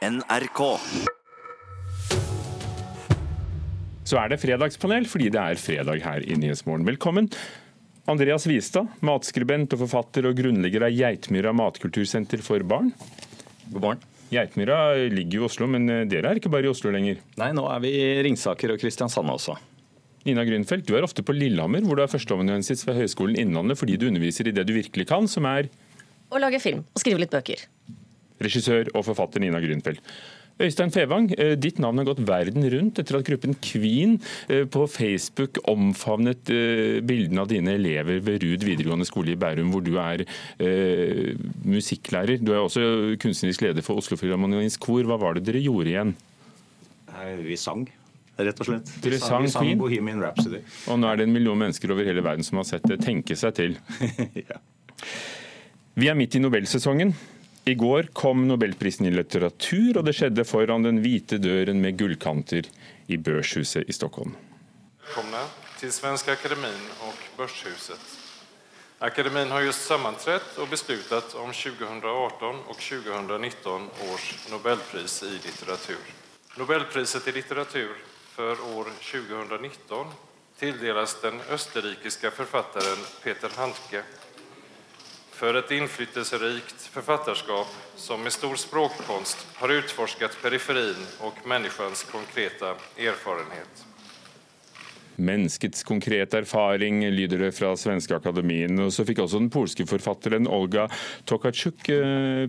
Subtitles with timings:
[0.00, 0.60] NRK.
[4.08, 6.86] Så er det fredagspanel fordi det er fredag her i Nyhetsmorgen.
[6.88, 7.28] Velkommen.
[8.08, 12.88] Andreas Vistad, matskribent og forfatter og grunnlegger av Geitmyra matkultursenter for barn.
[13.68, 14.06] God morgen.
[14.32, 14.78] Geitmyra
[15.12, 17.20] ligger jo i Oslo, men eh, dere er ikke bare i Oslo lenger.
[17.42, 19.58] Nei, nå er vi i Ringsaker og Kristiansand også.
[20.24, 24.00] Nina Grünfeldt, du er ofte på Lillehammer, hvor du er førsteamanuensis ved Høgskolen Innlandet fordi
[24.00, 25.68] du underviser i det du virkelig kan, som er
[26.32, 27.68] Å lage film og skrive litt bøker.
[28.42, 30.00] Regissør og forfatter Nina Grünfeld.
[30.60, 34.84] Øystein Fevang, eh, ditt navn har gått verden rundt etter at gruppen Queen eh, på
[34.92, 39.94] Facebook omfavnet eh, bildene av dine elever ved Rud videregående skole i Bærum, hvor du
[39.96, 40.26] er
[41.64, 42.42] musikklærer.
[42.44, 45.00] Du er også kunstnerisk leder for Oslofilharmoniens kor.
[45.08, 46.14] Hva var det dere gjorde igjen?
[47.40, 47.86] Vi sang,
[48.38, 48.92] rett og slett.
[49.00, 49.80] Dere Vi sang vi sang Queen?
[49.80, 50.60] Bohemian Rhapsody.
[50.92, 53.00] Og nå er det en million mennesker over hele verden som har sett det.
[53.04, 53.76] Tenke seg til.
[54.44, 54.60] ja.
[55.96, 57.16] Vi er midt i nobelsesongen.
[57.70, 62.66] I går kom nobelprisen i litteratur, og det skjedde foran den hvite døren med gullkanter
[63.06, 64.32] i Børshuset i Stockholm.
[65.04, 68.16] Velkommen til Svenska Akademin og Børshuset.
[68.98, 76.02] Akademin har just sammanträtt og beslutat om 2018 og 2019 års Nobelpris i litteratur.
[76.58, 77.94] Nobelpriset i litteratur
[78.34, 80.10] for år 2019
[80.58, 84.02] tildeles den österrikiska författaren Peter Handke
[85.40, 92.66] för ett inflytelserikt författarskap som med stor språkkonst har utforskat periferin och människans konkreta
[92.98, 93.86] erfarenhet.
[95.16, 98.78] Menneskets konkrete erfaring, lyder det fra Svenske Akademien.
[98.84, 100.88] Og så fikk også den polske forfatteren Olga
[101.24, 101.88] Tokarczuk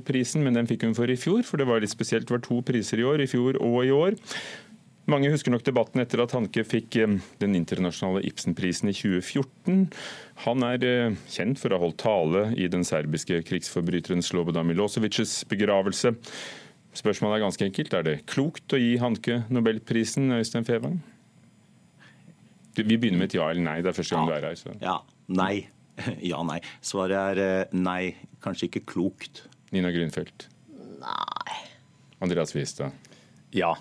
[0.08, 2.28] prisen, men den fikk hun for i fjor, for det var litt spesielt.
[2.28, 4.20] Det var to priser i år, i fjor og i år.
[5.10, 9.88] Mange husker nok debatten etter at Hanke fikk eh, den internasjonale Ibsen-prisen i 2014.
[10.46, 15.42] Han er eh, kjent for å ha holdt tale i den serbiske krigsforbryteren Slobodan Milosevic's
[15.50, 16.14] begravelse.
[16.94, 17.96] Spørsmålet er ganske enkelt.
[17.98, 21.00] Er det klokt å gi Hanke nobelprisen, Øystein Fevang?
[22.78, 23.78] Vi begynner med et ja eller nei.
[23.84, 24.60] Det er første gang du er her.
[24.60, 24.76] Så.
[24.84, 25.00] ja.
[25.32, 25.56] Nei.
[26.24, 26.58] Ja, nei.
[26.82, 28.16] Svaret er eh, nei.
[28.42, 29.44] Kanskje ikke klokt.
[29.76, 30.48] Nina Grünfeldt.
[31.02, 31.58] Nei.
[32.24, 32.96] Andreas Wiestad?
[33.54, 33.76] Ja.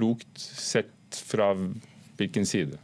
[0.00, 1.52] Klokt sett fra
[2.16, 2.78] hvilken side?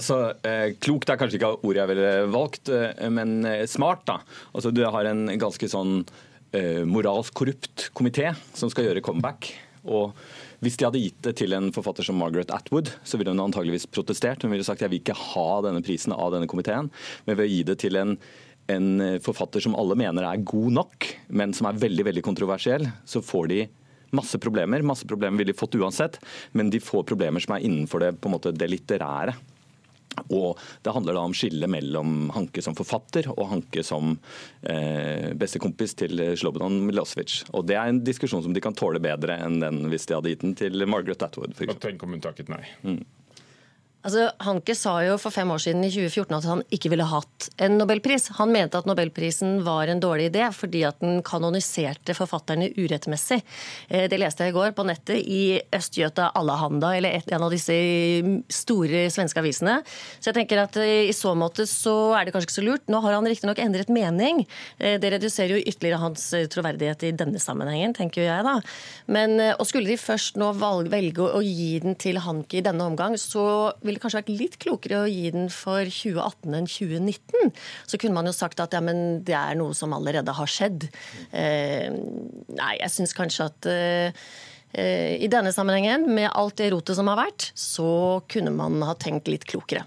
[0.00, 4.20] Altså, eh, klokt er kanskje ikke ordet jeg ville valgt, eh, men eh, smart, da.
[4.54, 5.98] Altså, du har en ganske sånn
[6.56, 9.52] eh, moralsk korrupt komité som skal gjøre comeback.
[9.84, 10.16] Og
[10.64, 13.88] hvis de hadde gitt det til en forfatter som Margaret Atwood, så ville hun antageligvis
[13.92, 14.44] protestert.
[14.44, 16.88] Hun ville sagt jeg vil ikke ha denne prisen av denne komiteen,
[17.26, 18.16] men ved å gi det til en
[18.70, 23.18] en forfatter som alle mener er god nok, men som er veldig veldig kontroversiell, så
[23.18, 23.64] får de
[24.16, 24.82] masse problemer.
[24.86, 26.20] Masse problemer ville de fått uansett,
[26.52, 29.36] men de får problemer som er innenfor det, på en måte, det litterære.
[30.34, 34.16] Og Det handler da om skillet mellom Hanke som forfatter og Hanke som
[34.62, 37.44] eh, bestekompis til Slobodan Milosevic.
[37.54, 40.34] Og Det er en diskusjon som de kan tåle bedre enn den hvis de hadde
[40.34, 41.54] gitt den til Margaret Atwood.
[41.56, 42.64] For Og den tenk om hun takket nei.
[44.00, 47.48] Altså, Hanke sa jo for fem år siden i 2014 at han ikke ville hatt
[47.60, 48.30] en nobelpris.
[48.38, 53.42] Han mente at nobelprisen var en dårlig idé fordi at den kanoniserte forfatterne urettmessig.
[53.90, 57.50] Eh, Det leste jeg i går på nettet i Østgjøta Allahanda, eller et- en av
[57.50, 57.76] disse
[58.48, 59.82] store svenske avisene.
[60.18, 62.88] Så jeg tenker at eh, i så måte så er det kanskje ikke så lurt.
[62.88, 64.46] Nå har han riktignok endret mening.
[64.78, 68.60] Eh, Det reduserer jo ytterligere hans troverdighet i denne sammenhengen, tenker jeg da.
[69.08, 70.54] Men og skulle de først nå
[70.88, 75.02] velge å gi den til Hanke i denne omgang, så ville kanskje vært litt klokere
[75.02, 77.52] å gi den for 2018 enn 2019.
[77.90, 80.88] Så kunne man jo sagt at ja, men det er noe som allerede har skjedd.
[81.34, 81.90] Eh,
[82.54, 84.24] nei, jeg syns kanskje at eh,
[84.72, 88.96] eh, i denne sammenhengen, med alt det rotet som har vært, så kunne man ha
[88.98, 89.86] tenkt litt klokere.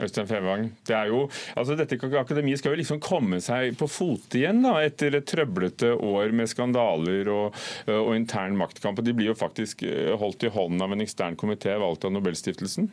[0.00, 1.26] Øystein Fevang, det er jo,
[1.58, 5.92] altså Dette akademiet skal jo liksom komme seg på fote igjen da, etter et trøblete
[5.92, 7.58] år med skandaler og,
[7.92, 9.02] og intern maktkamp.
[9.02, 12.14] og De blir jo faktisk eh, holdt i hånden av en ekstern komité valgt av
[12.16, 12.88] Nobelstiftelsen.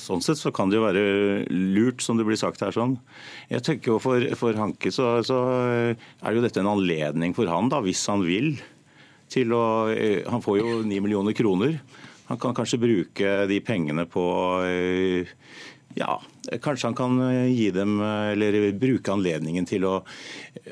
[0.00, 1.02] Sånn sett så kan det jo være
[1.50, 2.72] lurt, som det blir sagt her.
[2.74, 2.96] sånn.
[3.52, 5.38] Jeg tenker jo For, for Hanke så, så
[5.94, 8.56] er jo dette en anledning for han, da, hvis han vil,
[9.30, 11.78] til å eh, Han får jo ni millioner kroner.
[12.30, 14.24] Han kan kanskje bruke de pengene på
[14.64, 15.34] eh,
[15.98, 16.18] ja,
[16.62, 19.94] kanskje han kan eh, gi dem, eller bruke anledningen til å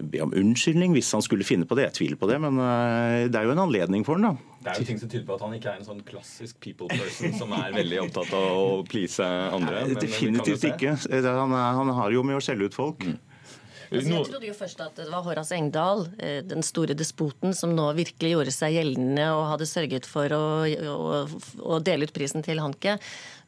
[0.01, 1.91] be om unnskyldning hvis han skulle finne på det.
[1.91, 4.35] Jeg tviler på det, men eh, det er jo en anledning for han da.
[4.63, 6.87] Det er jo ting som tyder på at han ikke er en sånn klassisk people
[6.91, 9.89] person som er veldig opptatt av å please andre.
[9.89, 10.97] Nei, Definitivt ikke.
[11.27, 13.07] Han, er, han har jo med å skjelle ut folk.
[13.93, 17.75] Altså, jeg trodde jo først at det var Horace Engdahl, eh, den store despoten, som
[17.77, 21.21] nå virkelig gjorde seg gjeldende og hadde sørget for å, å,
[21.61, 22.97] å dele ut prisen til Hanke.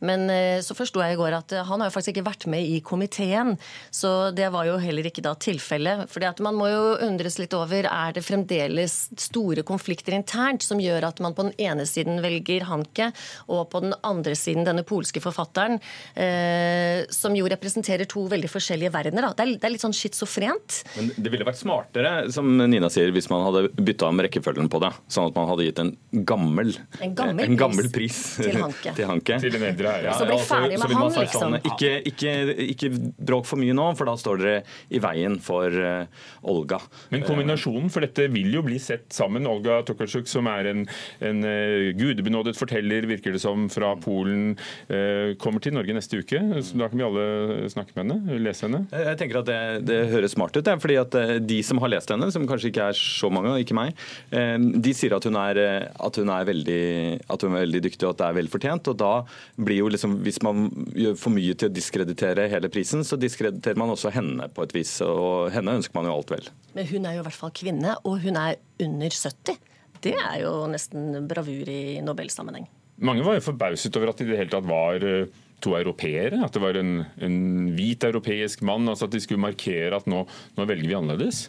[0.04, 2.64] Men eh, så forsto jeg i går at han har jo faktisk ikke vært med
[2.64, 3.54] i komiteen.
[3.94, 6.06] Så det var jo heller ikke da tilfellet.
[6.12, 11.08] For man må jo undres litt over er det fremdeles store konflikter internt som gjør
[11.10, 13.10] at man på den ene siden velger Hanke,
[13.50, 15.78] og på den andre siden denne polske forfatteren,
[16.14, 19.28] eh, som jo representerer to veldig forskjellige verdener.
[19.34, 20.82] Det er, det er litt sånn schizofrent.
[20.96, 24.80] Men det ville vært smartere, som Nina sier, hvis man hadde bytta om rekkefølgen på
[24.84, 24.92] det.
[25.12, 25.94] Sånn at man hadde gitt en
[26.26, 28.94] gammel, en gammel, en gammel pris, pris, til Hanke.
[28.98, 29.40] til Hanke.
[29.44, 31.44] Til en eldre ja, så bli ferdig med han, liksom.
[31.44, 32.32] Sånn, ikke, ikke,
[32.74, 32.90] ikke,
[33.28, 34.54] bråk for mye nå, for da står dere
[34.94, 36.06] i veien for uh,
[36.50, 36.80] Olga.
[37.12, 39.48] Men kombinasjonen, for dette vil jo bli sett sammen.
[39.50, 40.84] Olga Tokarczuk, som er en,
[41.24, 44.54] en uh, gudebenådet forteller, virker det som, fra Polen,
[44.90, 46.40] uh, kommer til Norge neste uke.
[46.64, 48.84] Så da kan vi alle snakke med henne, lese henne.
[48.94, 52.30] Jeg tenker at det, det høres smart ut, fordi at de som har lest henne,
[52.34, 53.94] som kanskje ikke er så mange, ikke meg,
[54.30, 55.60] de sier at hun er,
[55.92, 56.82] at hun er, veldig,
[57.30, 58.90] at hun er veldig dyktig og at det er vel fortjent.
[58.92, 59.12] og da
[59.56, 63.78] blir jo liksom, Hvis man gjør for mye til å diskreditere hele prisen, så diskrediterer
[63.80, 64.96] man også henne på et vis.
[65.04, 66.50] Og henne ønsker man jo alt vel.
[66.76, 69.60] Men hun er jo i hvert fall kvinne, og hun er under 70.
[70.04, 72.68] Det er jo nesten bravur i Nobelsammenheng.
[73.04, 75.32] Mange var jo forbauset over at det i det hele tatt var eh,
[75.64, 76.38] to europeere.
[76.44, 77.38] At det var en, en
[77.74, 78.88] hvit europeisk mann.
[78.90, 80.24] altså At de skulle markere at nå,
[80.58, 81.46] nå velger vi annerledes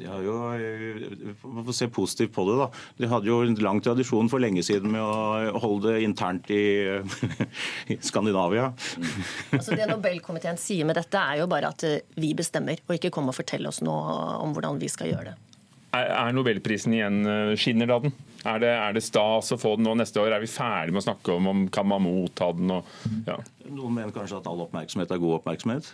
[0.00, 0.36] de har jo,
[1.44, 2.56] Man får se positivt på det.
[2.60, 2.68] da.
[2.96, 6.64] De hadde jo en lang tradisjon for lenge siden med å holde det internt i,
[7.92, 8.70] i Skandinavia.
[9.52, 13.12] Altså Det Nobelkomiteen sier med dette, er jo bare at eh, vi bestemmer, og ikke
[13.14, 15.38] kom og fortell oss noe om hvordan vi skal gjøre det.
[15.90, 18.14] Er Nobelprisen igjen eh, skinner da den?
[18.46, 20.32] Er det, er det, stas å få den nå neste år?
[20.32, 22.72] Er vi ferdig med å snakke om, om kan man motta den?
[22.72, 22.94] Og,
[23.26, 23.36] ja.
[23.68, 25.90] Noen mener kanskje at all oppmerksomhet er god oppmerksomhet?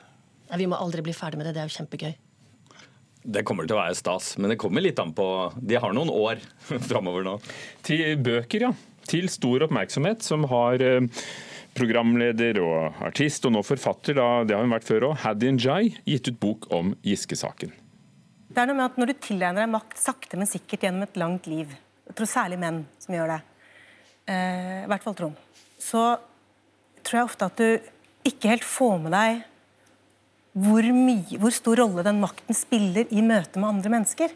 [0.47, 1.57] Nei, vi må aldri bli ferdig med det.
[1.57, 2.15] Det er jo kjempegøy.
[3.27, 5.27] Det kommer til å være stas, men det kommer litt an på
[5.59, 6.43] De har noen år
[6.91, 7.39] framover nå.
[7.87, 8.73] Til bøker, ja.
[9.07, 11.03] Til stor oppmerksomhet, som har eh,
[11.77, 15.97] programleder og artist, og nå forfatter, da, det har hun vært før òg, Hadi Jai,
[16.07, 17.75] gitt ut bok om Giske-saken.
[18.47, 21.19] Det er noe med at Når du tilegner deg makt sakte, men sikkert gjennom et
[21.21, 21.75] langt liv,
[22.07, 23.41] jeg tror særlig menn som gjør det,
[24.31, 25.45] eh, i hvert fall Trond,
[25.83, 26.07] så
[27.03, 29.45] tror jeg ofte at du ikke helt får med deg
[30.57, 34.33] hvor, mye, hvor stor rolle den makten spiller i møte med andre mennesker.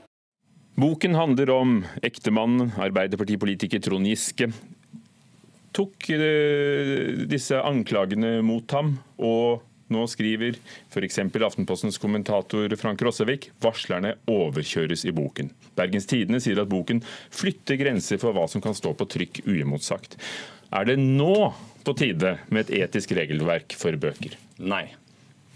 [0.80, 4.50] Boken handler om ektemannen, arbeiderpartipolitiker Trond Giske.
[5.76, 10.54] Tok eh, disse anklagene mot ham, og nå skriver
[10.92, 11.18] f.eks.
[11.18, 15.50] Aftenpostens kommentator Frank Rossevik varslerne overkjøres i boken.
[15.78, 17.02] Bergens Tidende sier at boken
[17.34, 20.16] flytter grenser for hva som kan stå på trykk uimotsagt.
[20.70, 21.50] Er det nå
[21.82, 24.38] på tide med et etisk regelverk for bøker?
[24.62, 24.86] Nei.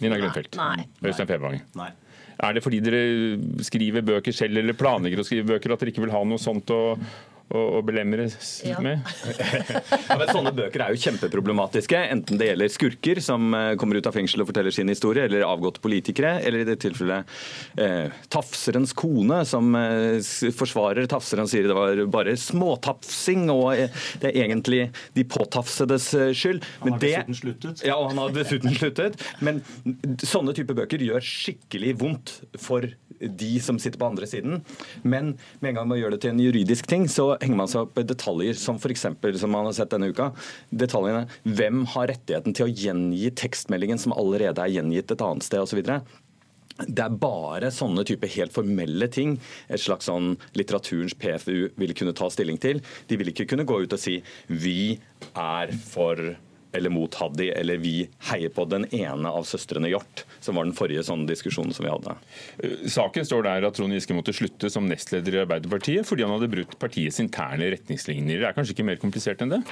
[0.02, 0.56] Nina Grønfeldt.
[0.58, 0.86] Nei.
[1.04, 1.60] Øystein Fevang.
[1.78, 1.90] Nei.
[2.44, 6.02] Er det fordi dere skriver bøker selv eller planlegger å skrive bøker at dere ikke
[6.02, 6.80] vil ha noe sånt å
[7.52, 8.78] å, å belemres ja.
[8.82, 9.04] med.
[10.08, 14.08] ja, men sånne bøker er jo kjempeproblematiske, enten det gjelder skurker som eh, kommer ut
[14.08, 17.34] av fengsel og forteller sin historie, eller avgåtte politikere, eller i det tilfellet
[17.80, 20.18] eh, tafserens kone som eh,
[20.56, 24.82] forsvarer tafseren og sier det var bare småtafsing, og eh, det er egentlig
[25.16, 26.64] de påtafsedes eh, skyld.
[26.84, 27.84] Men han har dessuten sluttet.
[27.86, 29.20] Ja, og han har dessuten sluttet.
[29.44, 29.62] Men
[30.24, 32.88] sånne type bøker gjør skikkelig vondt for
[33.28, 34.60] de som sitter på andre siden.
[35.02, 37.86] Men med en gang man gjør det til en juridisk ting, så henger man seg
[37.86, 39.06] opp i detaljer som f.eks.
[39.40, 40.30] som man har sett denne uka.
[40.70, 45.64] Detaljene hvem har rettigheten til å gjengi tekstmeldingen som allerede er gjengitt et annet sted
[45.64, 45.82] osv.
[46.74, 49.36] Det er bare sånne type helt formelle ting
[49.68, 52.82] et slags sånn litteraturens PFU vil kunne ta stilling til.
[53.06, 54.18] De vil ikke kunne gå ut og si
[54.50, 54.96] vi
[55.38, 56.34] er for
[56.74, 57.96] eller mot Haddy, eller vi
[58.30, 61.92] heier på den ene av søstrene Hjort, som var den forrige sånne diskusjonen som vi
[61.92, 62.16] hadde.
[62.58, 66.34] Eh, saken står der at Trond Giske måtte slutte som nestleder i Arbeiderpartiet fordi han
[66.36, 68.40] hadde brutt partiets interne retningslinjer.
[68.42, 69.64] Det er kanskje ikke mer komplisert enn det?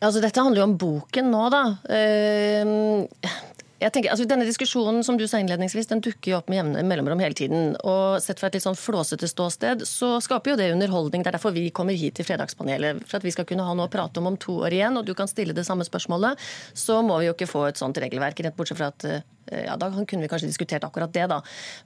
[0.00, 1.64] Altså, dette handler jo om boken nå, da.
[1.84, 3.40] Uh,
[3.80, 6.82] jeg tenker, altså Denne diskusjonen som du sa innledningsvis, den dukker jo opp med jevne
[6.84, 7.74] mellomrom hele tiden.
[7.80, 11.24] og Sett fra et litt sånn flåsete ståsted så skaper jo det underholdning.
[11.24, 13.00] Det er derfor vi kommer hit til Fredagspanelet.
[13.08, 15.08] For at vi skal kunne ha noe å prate om om to år igjen, og
[15.08, 16.40] du kan stille det samme spørsmålet,
[16.76, 18.44] så må vi jo ikke få et sånt regelverk.
[18.44, 21.40] Rett bortsett fra at eh, ja, da kunne vi kanskje diskutert akkurat det, da.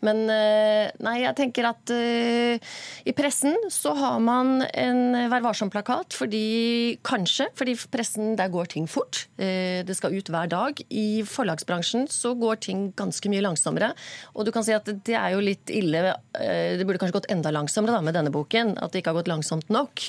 [0.05, 2.75] Men eh, nei, jeg tenker at uh,
[3.09, 8.89] i pressen så har man en Vær varsom-plakat fordi kanskje fordi pressen der går ting
[8.91, 9.25] fort.
[9.39, 10.83] Uh, det skal ut hver dag.
[10.91, 13.93] I forlagsbransjen så går ting ganske mye langsommere.
[14.35, 16.15] Og du kan si at det er jo litt ille.
[16.37, 18.77] Uh, det burde kanskje gått enda langsommere da med denne boken.
[18.77, 20.09] At det ikke har gått langsomt nok.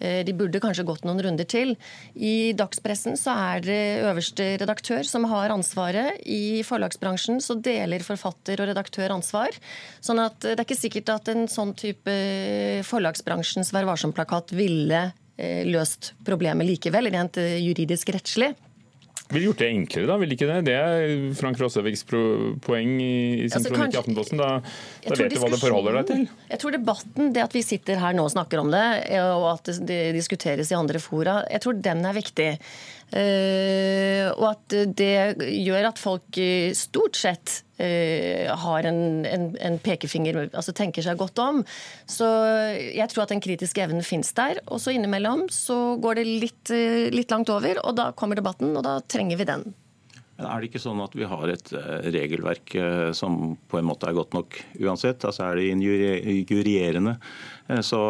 [0.00, 1.74] Eh, de burde kanskje gått noen runder til.
[2.16, 6.20] I dagspressen så er det øverste redaktør som har ansvaret.
[6.24, 6.79] I forlagsbransjen
[7.40, 9.54] så deler forfatter og redaktør ansvar.
[10.00, 12.14] Sånn at det er ikke sikkert at en sånn type
[12.88, 18.54] forlagsbransjens Vær varsom-plakat ville eh, løst problemet likevel, rent eh, juridisk rettslig.
[19.30, 20.16] Ville gjort det enklere, da?
[20.18, 20.56] Vil ikke det?
[20.66, 24.40] Det er Frank Rosseviks poeng i, i sin altså, kronikk i Aftenposten.
[24.40, 24.48] Da,
[25.04, 26.24] da vet du hva det forholder deg til.
[26.50, 28.86] Jeg tror debatten, det at vi sitter her nå og snakker om det,
[29.20, 32.50] og at det diskuteres i andre fora, jeg tror den er viktig.
[33.10, 36.38] Uh, og at det gjør at folk
[36.78, 41.64] stort sett uh, har en, en, en, pekefinger, altså tenker seg godt om.
[42.06, 42.28] Så
[42.78, 44.62] jeg tror at den kritiske evnen fins der.
[44.70, 48.76] Og så innimellom så går det litt, uh, litt langt over, og da kommer debatten,
[48.76, 49.66] og da trenger vi den.
[50.40, 51.72] Er det ikke sånn at vi har et
[52.14, 52.72] regelverk
[53.16, 55.26] som på en måte er godt nok uansett?
[55.28, 58.00] Altså Er det injurierende Eh, så,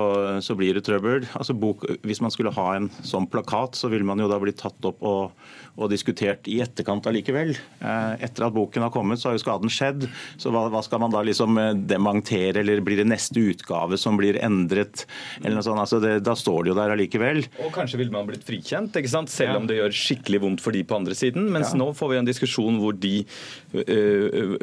[0.41, 1.27] så, blir det trøbbel.
[1.37, 4.55] Altså bok, hvis man skulle ha en sånn plakat, så ville man jo da bli
[4.57, 5.35] tatt opp og,
[5.77, 7.53] og diskutert i etterkant allikevel.
[7.53, 10.07] Eh, etter at boken har kommet, så har jo skaden skjedd.
[10.41, 14.17] Så hva, hva skal man da liksom eh, dementere, eller blir det neste utgave som
[14.21, 15.05] blir endret?
[15.43, 15.83] eller noe sånt.
[15.83, 17.43] Altså det, da står det jo der allikevel.
[17.67, 19.33] Og kanskje ville man blitt frikjent, ikke sant?
[19.33, 19.61] selv ja.
[19.61, 21.51] om det gjør skikkelig vondt for de på andre siden.
[21.53, 21.81] Mens ja.
[21.83, 23.21] nå får vi en diskusjon hvor, de,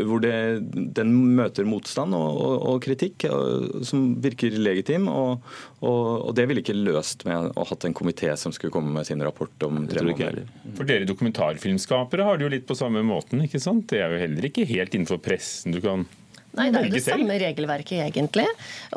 [0.02, 0.36] hvor det,
[0.98, 3.28] den møter motstand og, og, og kritikk
[3.88, 5.08] som virker legitim legitim.
[5.08, 5.42] Og,
[5.82, 8.92] og, og, det ville ikke løst med å ha hatt en komité som skulle komme
[8.94, 10.48] med sin rapport om tre måneder.
[10.76, 13.44] For dere dokumentarfilmskapere har det jo litt på samme måten.
[13.44, 13.90] ikke sant?
[13.90, 16.08] Det er jo heller ikke helt innenfor pressen du kan
[16.58, 18.48] Nei, det er jo det samme regelverket, egentlig.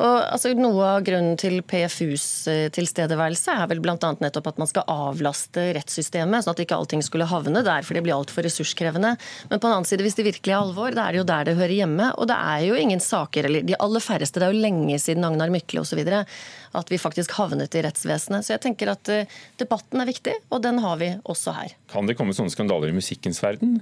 [0.01, 3.95] Og altså, Noe av grunnen til PFUs eh, tilstedeværelse er vel bl.a.
[3.97, 8.03] nettopp at man skal avlaste rettssystemet, sånn at ikke allting skulle havne der, for det
[8.05, 9.13] blir altfor ressurskrevende.
[9.49, 11.47] Men på den annen side, hvis det virkelig er alvor, det er det jo der
[11.47, 12.09] det hører hjemme.
[12.17, 15.27] Og det er jo ingen saker, eller de aller færreste, det er jo lenge siden
[15.27, 16.01] Agnar Mykle osv.,
[16.71, 18.47] at vi faktisk havnet i rettsvesenet.
[18.47, 21.73] Så jeg tenker at uh, debatten er viktig, og den har vi også her.
[21.91, 23.81] Kan det komme sånne skandaler i musikkens verden?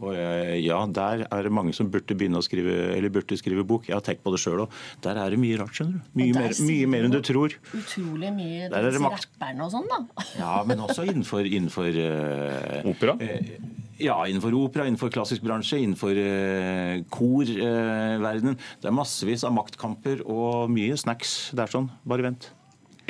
[0.00, 0.16] Og
[0.60, 3.88] ja, der er det mange som burde begynne å skrive, eller burde skrive bok.
[3.90, 4.78] Jeg har tenkt på det sjøl òg.
[5.04, 6.14] Der er det mye rart, skjønner du.
[6.20, 7.56] Mye, mer, mye mer, enn du tror.
[7.76, 9.28] Utrolig mye der er det makt...
[9.28, 10.26] rapperne og sånn, da.
[10.38, 13.16] Ja, men også innenfor, innenfor uh, Opera?
[13.20, 18.56] Uh, ja, innenfor opera, innenfor klassisk bransje, innenfor uh, korverdenen.
[18.80, 21.90] det er massevis av maktkamper og mye snacks der sånn.
[22.08, 22.50] Bare vent.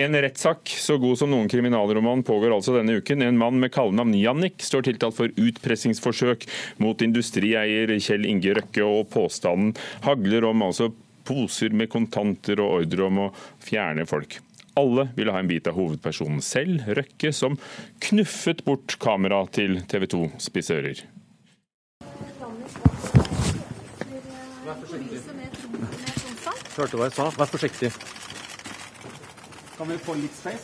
[0.00, 3.20] En rettssak så god som noen kriminalroman pågår altså denne uken.
[3.20, 6.46] En mann med kallenavn Jannik står tiltalt for utpressingsforsøk
[6.80, 9.74] mot industrieier Kjell Inge Røkke, og påstanden
[10.06, 10.88] hagler om altså
[11.28, 13.26] poser med kontanter og ordre om å
[13.60, 14.38] fjerne folk.
[14.80, 17.58] Alle ville ha en bit av hovedpersonen selv, Røkke, som
[18.06, 21.04] knuffet bort kameraet til TV 2 spissører.
[26.80, 27.28] Hørte hva jeg sa.
[27.36, 27.92] Vær forsiktig.
[29.80, 30.58] Kan vi få litt space?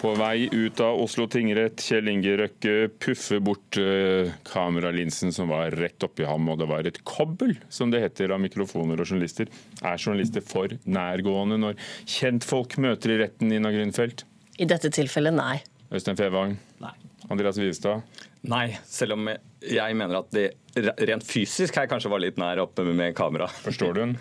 [0.00, 5.72] På vei ut av Oslo tingrett, Kjell Inge Røkke puffer bort uh, kameralinsen som var
[5.80, 9.48] rett oppi ham, og det var et kobbel, som det heter av mikrofoner og journalister.
[9.80, 14.26] Er journalister for nærgående når kjentfolk møter i retten, Nina Grünfeldt?
[14.60, 15.62] I dette tilfellet, nei.
[15.88, 16.58] Øystein Fevang?
[16.84, 16.92] Nei.
[17.32, 18.04] Andreas Wiestad?
[18.52, 19.32] Nei, selv om
[19.64, 23.48] jeg mener at det rent fysisk her kanskje var litt nær oppe med kamera.
[23.64, 24.14] Forstår du den?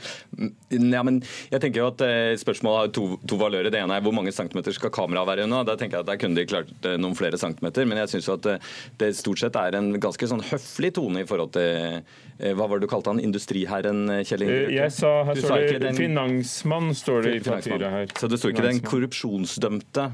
[0.93, 3.69] Ja, men jeg tenker jo at eh, Spørsmålet har to, to valører.
[3.73, 5.61] Det ene er hvor mange centimeter skal kameraet være unna.
[5.67, 7.85] Da tenker jeg at Der kunne de klart eh, noen flere centimeter.
[7.89, 8.49] Men jeg syns at
[9.01, 12.01] det stort sett er en ganske sånn høflig tone i forhold til
[12.39, 13.19] hva var det du kalte han?
[13.19, 14.59] Industriherren Kjell Inge?
[14.71, 18.13] Jeg sa, her står det den, finansmann, står det i papiret her.
[18.15, 20.05] Så det står ikke den korrupsjonsdømte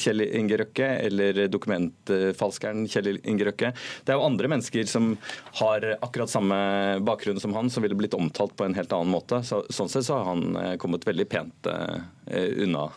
[0.00, 3.72] Kjell Inge Røkke eller dokumentfalskeren Kjell Inge Røkke.
[4.04, 5.12] Det er jo andre mennesker som
[5.60, 6.56] har har akkurat samme
[7.00, 9.42] bakgrunn som han, som ville blitt omtalt på en helt annen måte.
[9.46, 12.00] Så, sånn sett så har han eh, kommet veldig pent eh,
[12.64, 12.88] unna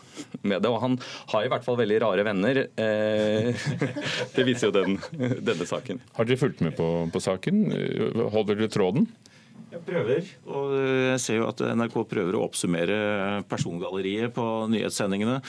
[0.42, 0.70] med det.
[0.70, 0.98] Og han
[1.32, 2.64] har i hvert fall veldig rare venner.
[2.76, 3.68] Eh,
[4.36, 4.98] det viser jo den,
[5.40, 6.02] denne saken.
[6.18, 7.64] Har dere fulgt med på, på saken?
[8.34, 9.08] Holder dere tråden?
[9.74, 12.96] Jeg prøver, og jeg ser jo at NRK prøver å oppsummere
[13.50, 15.40] persongalleriet på nyhetssendingene.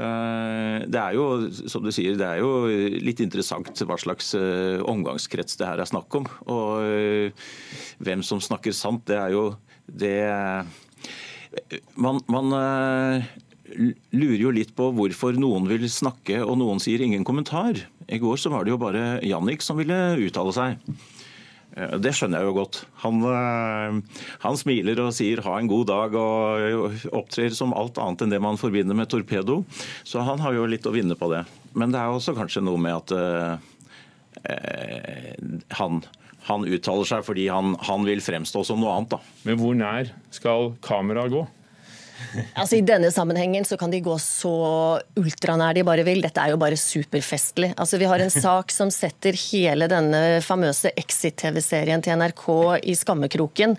[0.00, 1.26] Eh, det er jo,
[1.68, 2.64] som du sier, det er jo
[3.04, 6.28] litt interessant hva slags eh, omgangskrets det her er snakk om.
[6.48, 7.50] Og eh,
[8.00, 9.50] hvem som snakker sant, det er jo
[9.86, 10.16] det
[12.00, 12.50] Man, man
[14.12, 17.84] lurer jo litt på hvorfor noen vil snakke og noen sier ingen kommentar.
[18.08, 20.96] I går så var det jo bare Jannik som ville uttale seg.
[21.76, 22.80] Eh, det skjønner jeg jo godt.
[23.04, 28.22] Han, eh, han, smiler og sier 'ha en god dag' og opptrer som alt annet
[28.22, 29.64] enn det man forbinder med torpedo.
[30.04, 31.44] Så han har jo litt å vinne på det.
[31.74, 33.56] Men det er også kanskje noe med at eh,
[35.76, 36.02] han,
[36.46, 39.10] han uttaler seg fordi han, han, vil fremstå som noe annet.
[39.10, 39.20] Da.
[39.44, 41.46] Men hvor nær skal kameraet gå?
[42.56, 44.52] Altså I denne sammenhengen så kan de gå så
[45.18, 46.22] ultranær de bare vil.
[46.24, 47.72] Dette er jo bare superfestlig.
[47.76, 52.46] Altså Vi har en sak som setter hele denne famøse Exit-TV-serien til NRK
[52.88, 53.76] i skammekroken.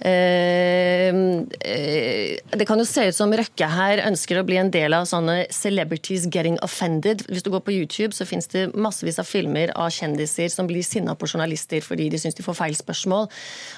[0.00, 4.94] Eh, eh, det kan jo se ut som Røkke her ønsker å bli en del
[4.96, 7.26] av sånne 'celebrities getting offended'.
[7.28, 10.82] Hvis du går på YouTube, så finnes det massevis av filmer av kjendiser som blir
[10.82, 13.28] sinna på journalister fordi de syns de får feil spørsmål.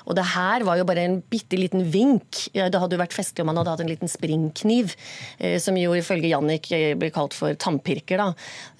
[0.07, 2.49] Og det her var jo bare en bitte liten vink.
[2.53, 4.95] Det hadde jo vært festlig om man hadde hatt en liten springkniv,
[5.39, 8.23] eh, som jo ifølge Jannik eh, blir kalt for tannpirker.
[8.23, 8.29] da.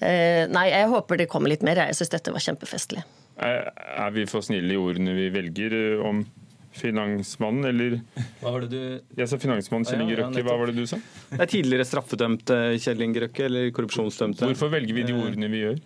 [0.03, 1.85] Eh, nei, jeg håper det kommer litt mer.
[1.87, 3.03] Jeg syns dette var kjempefestlig.
[3.43, 5.73] Er vi for snille i ordene vi velger
[6.05, 6.21] om
[6.73, 7.99] finansmannen, eller
[8.41, 10.97] Hva var det du Jeg sa finansmannen Kjell Inge Røkke, hva var det du sa?
[11.29, 14.47] Det er tidligere straffedømte Kjell Inge Røkke, eller korrupsjonsdømte.
[14.49, 15.81] Hvorfor velger vi de ordene vi gjør?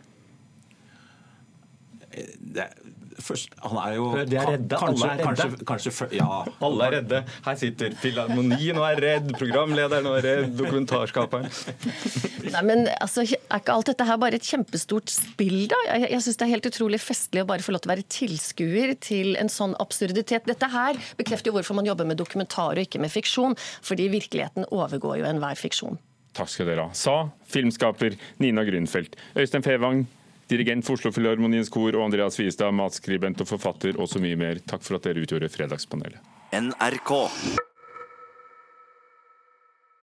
[2.39, 2.69] Det,
[3.23, 5.25] først, han er jo De er redde, alle er redde.
[5.27, 6.27] kanskje, kanskje, ja.
[6.63, 7.21] Alle er redde.
[7.45, 11.49] Her sitter Filharmonien og er redd, programlederen og er redd, dokumentarskaperen.
[12.53, 15.79] Nei, men altså, Er ikke alt dette her bare et kjempestort spill, da?
[15.89, 18.07] Jeg, jeg syns det er helt utrolig festlig å bare få lov til å være
[18.17, 20.47] tilskuer til en sånn absurditet.
[20.49, 23.57] Dette her bekrefter jo hvorfor man jobber med dokumentar og ikke med fiksjon.
[23.85, 25.97] Fordi virkeligheten overgår jo enhver fiksjon.
[26.37, 26.93] Takk skal dere ha.
[26.93, 27.15] Sa
[27.49, 29.15] filmskaper Nina Grunfeldt.
[29.39, 30.03] Øystein Fevang,
[30.49, 34.63] dirigent for Oslo Filharmoniens kor, og Andreas Wiestad, matskribent og forfatter, og så mye mer.
[34.67, 36.21] Takk for at dere utgjorde Fredagspanelet.
[36.55, 37.13] NRK.